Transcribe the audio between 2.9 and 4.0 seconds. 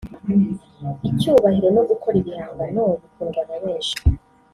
bikundwa na benshi